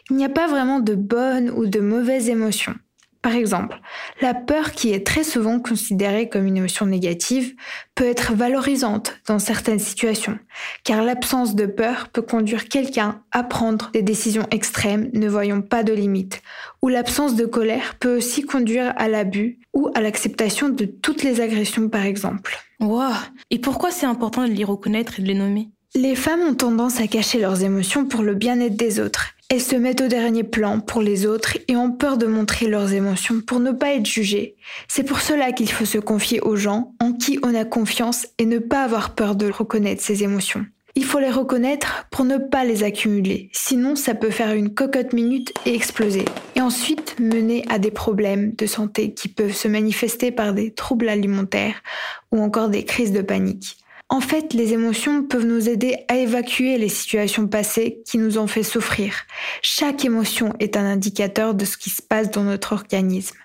Il 0.09 0.17
n'y 0.17 0.25
a 0.25 0.31
pas 0.31 0.47
vraiment 0.47 0.81
de 0.81 0.95
bonnes 0.95 1.51
ou 1.51 1.67
de 1.67 1.81
mauvaises 1.81 2.29
émotions. 2.29 2.75
Par 3.23 3.37
exemple, 3.37 3.81
la 4.21 4.35
peur 4.35 4.73
qui 4.73 4.93
est 4.93 5.07
très 5.07 5.23
souvent 5.23 5.61
considérée 5.61 6.29
comme 6.29 6.45
une 6.45 6.57
émotion 6.57 6.87
négative 6.87 7.55
peut 7.95 8.07
être 8.07 8.35
valorisante 8.35 9.15
dans 9.29 9.39
certaines 9.39 9.79
situations, 9.79 10.41
car 10.83 11.05
l'absence 11.05 11.55
de 11.55 11.67
peur 11.67 12.09
peut 12.09 12.23
conduire 12.23 12.69
quelqu'un 12.69 13.23
à 13.31 13.45
prendre 13.45 13.91
des 13.93 14.03
décisions 14.03 14.47
extrêmes 14.51 15.09
ne 15.13 15.29
voyant 15.29 15.63
pas 15.63 15.85
de 15.85 15.93
limites, 15.93 16.43
ou 16.83 16.89
l'absence 16.89 17.37
de 17.37 17.47
colère 17.47 17.95
peut 18.01 18.17
aussi 18.17 18.43
conduire 18.43 18.93
à 18.97 19.07
l'abus 19.07 19.61
ou 19.73 19.89
à 19.95 20.01
l'acceptation 20.01 20.69
de 20.69 20.85
toutes 20.85 21.23
les 21.23 21.41
agressions 21.41 21.89
par 21.89 22.05
exemple. 22.05 22.59
Wow. 22.81 23.13
Et 23.51 23.61
pourquoi 23.61 23.93
c'est 23.93 24.07
important 24.07 24.49
de 24.49 24.53
les 24.53 24.65
reconnaître 24.65 25.21
et 25.21 25.23
de 25.23 25.29
les 25.29 25.35
nommer? 25.35 25.69
Les 25.95 26.17
femmes 26.17 26.41
ont 26.41 26.55
tendance 26.55 27.01
à 27.01 27.07
cacher 27.07 27.39
leurs 27.39 27.63
émotions 27.63 28.07
pour 28.07 28.23
le 28.23 28.35
bien-être 28.35 28.77
des 28.77 28.99
autres 28.99 29.29
elles 29.53 29.61
se 29.61 29.77
mettent 29.77 30.01
au 30.01 30.09
dernier 30.09 30.45
plan 30.45 30.81
pour 30.81 31.03
les 31.03 31.27
autres 31.27 31.59
et 31.69 31.77
ont 31.77 31.93
peur 31.93 32.17
de 32.17 32.25
montrer 32.25 32.69
leurs 32.69 32.95
émotions 32.95 33.43
pour 33.47 33.61
ne 33.61 33.71
pas 33.71 33.93
être 33.93 34.07
jugées. 34.07 34.57
C'est 34.89 35.03
pour 35.03 35.21
cela 35.21 35.53
qu'il 35.53 35.71
faut 35.71 35.85
se 35.85 35.99
confier 35.99 36.41
aux 36.41 36.57
gens 36.57 36.95
en 37.01 37.13
qui 37.13 37.39
on 37.43 37.55
a 37.55 37.67
confiance 37.67 38.27
et 38.39 38.47
ne 38.47 38.59
pas 38.59 38.83
avoir 38.83 39.15
peur 39.15 39.37
de 39.37 39.51
reconnaître 39.51 40.01
ses 40.01 40.23
émotions. 40.23 40.65
Il 40.95 41.05
faut 41.05 41.19
les 41.19 41.31
reconnaître 41.31 42.07
pour 42.11 42.25
ne 42.25 42.39
pas 42.39 42.65
les 42.65 42.83
accumuler, 42.83 43.51
sinon 43.53 43.95
ça 43.95 44.15
peut 44.15 44.31
faire 44.31 44.55
une 44.55 44.73
cocotte 44.73 45.13
minute 45.13 45.53
et 45.67 45.75
exploser. 45.75 46.25
Et 46.57 46.63
ensuite 46.63 47.17
mener 47.21 47.67
à 47.69 47.79
des 47.79 47.91
problèmes 47.91 48.55
de 48.55 48.65
santé 48.65 49.13
qui 49.13 49.29
peuvent 49.29 49.55
se 49.55 49.69
manifester 49.69 50.31
par 50.31 50.55
des 50.55 50.73
troubles 50.73 51.11
alimentaires 51.11 51.83
ou 52.31 52.41
encore 52.41 52.71
des 52.71 52.87
crises 52.87 53.13
de 53.13 53.21
panique. 53.21 53.82
En 54.13 54.21
fait, 54.21 54.53
les 54.53 54.75
émotions 54.75 55.23
peuvent 55.23 55.47
nous 55.47 55.71
aider 55.71 55.97
à 56.07 56.19
évacuer 56.19 56.77
les 56.77 56.91
situations 56.91 57.49
passées 57.49 58.03
qui 58.05 58.19
nous 58.19 58.37
ont 58.37 58.47
fait 58.47 58.63
souffrir. 58.63 59.15
Chaque 59.63 60.05
émotion 60.05 60.53
est 60.61 60.77
un 60.77 60.85
indicateur 60.85 61.55
de 61.55 61.65
ce 61.65 61.79
qui 61.79 61.89
se 61.89 62.03
passe 62.03 62.31
dans 62.31 62.43
notre 62.43 62.75
organisme. 62.75 63.39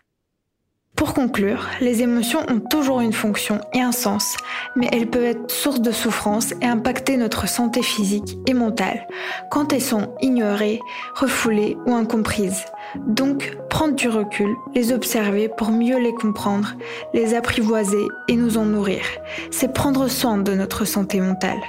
Pour 0.97 1.13
conclure, 1.13 1.67
les 1.79 2.01
émotions 2.01 2.39
ont 2.49 2.59
toujours 2.59 3.01
une 3.01 3.13
fonction 3.13 3.61
et 3.71 3.81
un 3.81 3.91
sens, 3.91 4.35
mais 4.75 4.89
elles 4.91 5.07
peuvent 5.07 5.23
être 5.23 5.51
source 5.51 5.79
de 5.79 5.91
souffrance 5.91 6.55
et 6.59 6.65
impacter 6.65 7.17
notre 7.17 7.47
santé 7.47 7.83
physique 7.83 8.35
et 8.47 8.55
mentale 8.55 9.07
quand 9.51 9.71
elles 9.73 9.81
sont 9.81 10.15
ignorées, 10.21 10.79
refoulées 11.13 11.77
ou 11.85 11.93
incomprises. 11.93 12.65
Donc, 12.95 13.57
prendre 13.69 13.93
du 13.93 14.09
recul, 14.09 14.49
les 14.73 14.91
observer 14.91 15.49
pour 15.49 15.69
mieux 15.69 15.99
les 15.99 16.15
comprendre, 16.15 16.73
les 17.13 17.35
apprivoiser 17.35 18.07
et 18.27 18.35
nous 18.35 18.57
en 18.57 18.65
nourrir. 18.65 19.03
C'est 19.51 19.73
prendre 19.73 20.07
soin 20.07 20.39
de 20.39 20.53
notre 20.55 20.83
santé 20.83 21.21
mentale. 21.21 21.61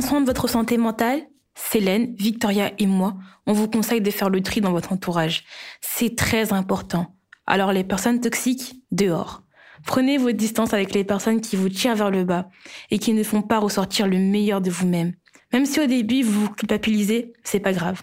Prendre 0.00 0.22
de 0.22 0.26
votre 0.26 0.48
santé 0.48 0.76
mentale, 0.78 1.22
Célène, 1.54 2.14
Victoria 2.16 2.72
et 2.78 2.86
moi, 2.86 3.14
on 3.46 3.52
vous 3.52 3.68
conseille 3.68 4.00
de 4.00 4.10
faire 4.10 4.30
le 4.30 4.42
tri 4.42 4.60
dans 4.60 4.72
votre 4.72 4.92
entourage. 4.92 5.44
C'est 5.80 6.16
très 6.16 6.52
important. 6.52 7.16
Alors 7.46 7.72
les 7.72 7.84
personnes 7.84 8.20
toxiques, 8.20 8.82
dehors. 8.90 9.42
Prenez 9.86 10.18
vos 10.18 10.32
distances 10.32 10.74
avec 10.74 10.94
les 10.94 11.04
personnes 11.04 11.40
qui 11.40 11.56
vous 11.56 11.68
tirent 11.68 11.96
vers 11.96 12.10
le 12.10 12.24
bas 12.24 12.48
et 12.90 12.98
qui 12.98 13.12
ne 13.12 13.22
font 13.22 13.42
pas 13.42 13.58
ressortir 13.58 14.06
le 14.06 14.18
meilleur 14.18 14.60
de 14.60 14.70
vous-même. 14.70 15.14
Même 15.52 15.66
si 15.66 15.80
au 15.80 15.86
début 15.86 16.22
vous 16.22 16.46
vous 16.46 16.50
culpabilisez, 16.50 17.32
c'est 17.44 17.60
pas 17.60 17.72
grave. 17.72 18.02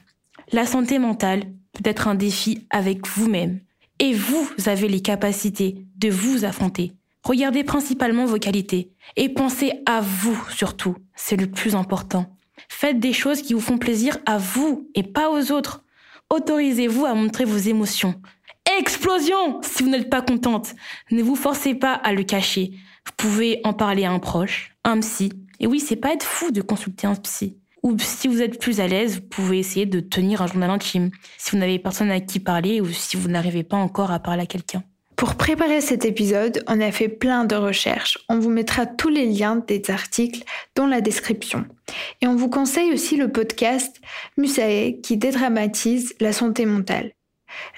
La 0.52 0.66
santé 0.66 0.98
mentale 0.98 1.44
peut 1.74 1.90
être 1.90 2.08
un 2.08 2.16
défi 2.16 2.68
avec 2.70 3.08
vous-même. 3.08 3.60
Et 4.00 4.14
vous 4.14 4.50
avez 4.66 4.88
les 4.88 5.02
capacités 5.02 5.86
de 5.98 6.10
vous 6.10 6.46
affronter. 6.46 6.94
Regardez 7.24 7.64
principalement 7.64 8.26
vos 8.26 8.40
qualités 8.40 8.92
et 9.16 9.30
pensez 9.30 9.72
à 9.86 10.02
vous 10.02 10.38
surtout. 10.50 10.96
C'est 11.16 11.36
le 11.36 11.50
plus 11.50 11.76
important. 11.76 12.36
Faites 12.70 13.00
des 13.00 13.14
choses 13.14 13.42
qui 13.42 13.54
vous 13.54 13.60
font 13.60 13.78
plaisir 13.78 14.18
à 14.26 14.38
vous 14.38 14.90
et 14.96 15.04
pas 15.04 15.30
aux 15.30 15.52
autres. 15.52 15.84
Autorisez-vous 16.30 17.06
à 17.06 17.14
montrer 17.14 17.46
vos 17.46 17.58
émotions. 17.58 18.16
Explosion 18.80 19.62
si 19.62 19.84
vous 19.84 19.90
n'êtes 19.90 20.10
pas 20.10 20.22
contente. 20.22 20.74
Ne 21.12 21.22
vous 21.22 21.36
forcez 21.36 21.76
pas 21.76 21.94
à 21.94 22.14
le 22.14 22.24
cacher. 22.24 22.72
Vous 23.06 23.12
pouvez 23.18 23.62
en 23.64 23.74
parler 23.74 24.06
à 24.06 24.12
un 24.12 24.20
proche, 24.20 24.76
un 24.84 25.00
psy. 25.00 25.32
Et 25.60 25.68
oui, 25.68 25.80
c'est 25.80 25.96
pas 25.96 26.14
être 26.14 26.26
fou 26.26 26.52
de 26.52 26.62
consulter 26.62 27.08
un 27.08 27.16
psy. 27.16 27.58
Ou 27.84 27.98
si 28.00 28.30
vous 28.30 28.42
êtes 28.42 28.60
plus 28.60 28.80
à 28.80 28.88
l'aise, 28.88 29.16
vous 29.16 29.28
pouvez 29.28 29.60
essayer 29.60 29.86
de 29.86 30.00
tenir 30.00 30.42
un 30.42 30.48
journal 30.48 30.70
intime, 30.70 31.12
si 31.38 31.52
vous 31.52 31.58
n'avez 31.58 31.80
personne 31.80 32.10
à 32.12 32.22
qui 32.22 32.40
parler 32.40 32.80
ou 32.80 32.88
si 32.88 33.18
vous 33.18 33.28
n'arrivez 33.28 33.64
pas 33.64 33.76
encore 33.76 34.12
à 34.12 34.20
parler 34.20 34.44
à 34.44 34.46
quelqu'un. 34.46 34.84
Pour 35.16 35.36
préparer 35.36 35.82
cet 35.82 36.06
épisode, 36.06 36.64
on 36.68 36.82
a 36.82 36.92
fait 36.92 37.08
plein 37.08 37.46
de 37.46 37.56
recherches. 37.56 38.18
On 38.30 38.40
vous 38.40 38.50
mettra 38.50 38.86
tous 38.86 39.10
les 39.10 39.26
liens 39.26 39.56
des 39.56 39.82
articles 39.90 40.44
dans 40.76 40.88
la 40.88 41.02
description. 41.02 41.66
Et 42.22 42.28
on 42.28 42.36
vous 42.36 42.50
conseille 42.50 42.92
aussi 42.92 43.16
le 43.16 43.32
podcast 43.32 44.02
Musae 44.38 45.00
qui 45.02 45.18
dédramatise 45.18 46.16
la 46.20 46.34
santé 46.34 46.66
mentale. 46.66 47.12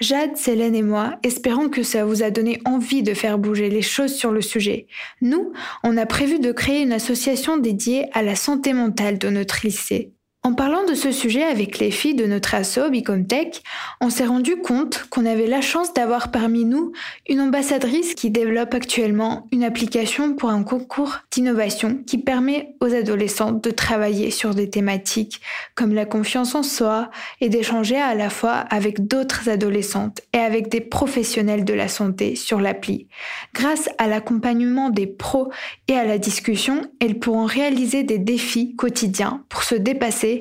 Jade, 0.00 0.36
Célène 0.36 0.74
et 0.74 0.82
moi 0.82 1.18
espérons 1.22 1.68
que 1.68 1.82
ça 1.82 2.04
vous 2.04 2.22
a 2.22 2.30
donné 2.30 2.60
envie 2.64 3.02
de 3.02 3.12
faire 3.14 3.38
bouger 3.38 3.68
les 3.68 3.82
choses 3.82 4.14
sur 4.14 4.32
le 4.32 4.40
sujet. 4.40 4.86
Nous, 5.20 5.52
on 5.84 5.96
a 5.96 6.06
prévu 6.06 6.38
de 6.38 6.52
créer 6.52 6.80
une 6.80 6.92
association 6.92 7.58
dédiée 7.58 8.06
à 8.12 8.22
la 8.22 8.36
santé 8.36 8.72
mentale 8.72 9.18
de 9.18 9.28
notre 9.28 9.66
lycée. 9.66 10.15
En 10.46 10.54
parlant 10.54 10.84
de 10.84 10.94
ce 10.94 11.10
sujet 11.10 11.42
avec 11.42 11.80
les 11.80 11.90
filles 11.90 12.14
de 12.14 12.24
notre 12.24 12.54
asso 12.54 12.88
Bicomtech, 12.88 13.64
on 14.00 14.10
s'est 14.10 14.26
rendu 14.26 14.54
compte 14.54 15.04
qu'on 15.10 15.26
avait 15.26 15.48
la 15.48 15.60
chance 15.60 15.92
d'avoir 15.92 16.30
parmi 16.30 16.64
nous 16.64 16.92
une 17.28 17.40
ambassadrice 17.40 18.14
qui 18.14 18.30
développe 18.30 18.72
actuellement 18.72 19.48
une 19.50 19.64
application 19.64 20.36
pour 20.36 20.50
un 20.50 20.62
concours 20.62 21.16
d'innovation 21.32 21.98
qui 22.06 22.18
permet 22.18 22.76
aux 22.80 22.94
adolescentes 22.94 23.64
de 23.64 23.72
travailler 23.72 24.30
sur 24.30 24.54
des 24.54 24.70
thématiques 24.70 25.40
comme 25.74 25.92
la 25.92 26.04
confiance 26.04 26.54
en 26.54 26.62
soi 26.62 27.10
et 27.40 27.48
d'échanger 27.48 27.96
à 27.96 28.14
la 28.14 28.30
fois 28.30 28.52
avec 28.52 29.04
d'autres 29.08 29.48
adolescentes 29.48 30.20
et 30.32 30.38
avec 30.38 30.68
des 30.68 30.80
professionnels 30.80 31.64
de 31.64 31.74
la 31.74 31.88
santé 31.88 32.36
sur 32.36 32.60
l'appli. 32.60 33.08
Grâce 33.52 33.88
à 33.98 34.06
l'accompagnement 34.06 34.90
des 34.90 35.08
pros 35.08 35.50
et 35.88 35.94
à 35.94 36.04
la 36.04 36.18
discussion, 36.18 36.82
elles 37.00 37.18
pourront 37.18 37.46
réaliser 37.46 38.04
des 38.04 38.18
défis 38.18 38.76
quotidiens 38.76 39.42
pour 39.48 39.64
se 39.64 39.74
dépasser 39.74 40.35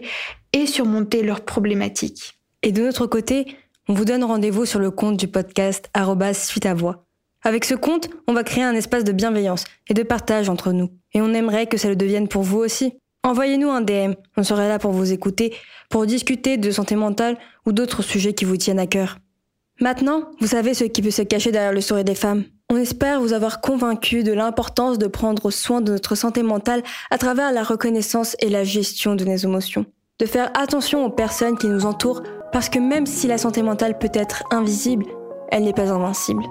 et 0.53 0.65
surmonter 0.65 1.23
leurs 1.23 1.41
problématiques. 1.41 2.39
Et 2.61 2.71
de 2.71 2.81
notre 2.81 3.07
côté, 3.07 3.55
on 3.87 3.93
vous 3.93 4.05
donne 4.05 4.23
rendez-vous 4.23 4.65
sur 4.65 4.79
le 4.79 4.89
compte 4.91 5.17
du 5.17 5.27
podcast 5.27 5.89
suite. 6.33 6.67
Avec 7.43 7.65
ce 7.65 7.75
compte, 7.75 8.09
on 8.27 8.33
va 8.33 8.43
créer 8.43 8.63
un 8.63 8.73
espace 8.73 9.03
de 9.03 9.11
bienveillance 9.11 9.65
et 9.87 9.93
de 9.93 10.01
partage 10.01 10.49
entre 10.49 10.71
nous. 10.71 10.89
Et 11.13 11.21
on 11.21 11.33
aimerait 11.33 11.67
que 11.67 11.77
ça 11.77 11.89
le 11.89 11.95
devienne 11.95 12.27
pour 12.27 12.41
vous 12.41 12.57
aussi. 12.57 12.93
Envoyez-nous 13.23 13.69
un 13.69 13.81
DM, 13.81 14.13
on 14.37 14.43
serait 14.43 14.67
là 14.67 14.79
pour 14.79 14.91
vous 14.91 15.13
écouter, 15.13 15.53
pour 15.89 16.07
discuter 16.07 16.57
de 16.57 16.71
santé 16.71 16.95
mentale 16.95 17.37
ou 17.65 17.71
d'autres 17.71 18.01
sujets 18.01 18.33
qui 18.33 18.45
vous 18.45 18.57
tiennent 18.57 18.79
à 18.79 18.87
cœur. 18.87 19.19
Maintenant, 19.79 20.31
vous 20.39 20.47
savez 20.47 20.73
ce 20.73 20.85
qui 20.85 21.01
peut 21.01 21.11
se 21.11 21.21
cacher 21.21 21.51
derrière 21.51 21.73
le 21.73 21.81
sourire 21.81 22.03
des 22.03 22.15
femmes. 22.15 22.45
On 22.71 22.77
espère 22.77 23.21
vous 23.21 23.33
avoir 23.33 23.61
convaincu 23.61 24.23
de 24.23 24.33
l'importance 24.33 24.97
de 24.97 25.05
prendre 25.05 25.51
soin 25.51 25.81
de 25.81 25.91
notre 25.91 26.15
santé 26.15 26.41
mentale 26.41 26.81
à 27.11 27.19
travers 27.19 27.51
la 27.51 27.61
reconnaissance 27.61 28.35
et 28.39 28.49
la 28.49 28.63
gestion 28.63 29.13
de 29.13 29.23
nos 29.23 29.35
émotions. 29.35 29.85
De 30.19 30.25
faire 30.25 30.49
attention 30.55 31.05
aux 31.05 31.11
personnes 31.11 31.59
qui 31.59 31.67
nous 31.67 31.85
entourent 31.85 32.23
parce 32.51 32.69
que 32.69 32.79
même 32.79 33.05
si 33.05 33.27
la 33.27 33.37
santé 33.37 33.61
mentale 33.61 33.99
peut 33.99 34.09
être 34.13 34.43
invisible, 34.49 35.05
elle 35.51 35.63
n'est 35.63 35.73
pas 35.73 35.91
invincible. 35.91 36.43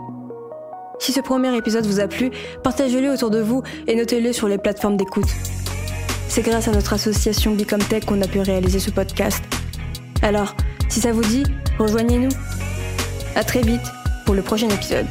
Si 1.00 1.12
ce 1.12 1.20
premier 1.20 1.54
épisode 1.56 1.84
vous 1.84 1.98
a 1.98 2.06
plu, 2.06 2.30
partagez-le 2.62 3.10
autour 3.10 3.30
de 3.30 3.40
vous 3.40 3.64
et 3.88 3.96
notez-le 3.96 4.32
sur 4.32 4.46
les 4.46 4.58
plateformes 4.58 4.96
d'écoute. 4.96 5.28
C'est 6.28 6.42
grâce 6.42 6.68
à 6.68 6.72
notre 6.72 6.92
association 6.92 7.54
Bicomtech 7.54 8.06
qu'on 8.06 8.22
a 8.22 8.28
pu 8.28 8.38
réaliser 8.38 8.78
ce 8.78 8.90
podcast. 8.90 9.42
Alors, 10.22 10.54
si 10.88 11.00
ça 11.00 11.10
vous 11.10 11.22
dit, 11.22 11.42
rejoignez-nous. 11.78 12.30
À 13.34 13.42
très 13.42 13.62
vite 13.62 13.82
pour 14.24 14.36
le 14.36 14.42
prochain 14.42 14.68
épisode. 14.68 15.08